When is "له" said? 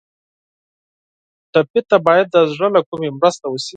2.75-2.81